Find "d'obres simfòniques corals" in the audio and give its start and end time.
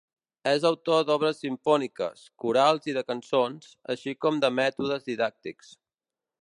1.09-2.89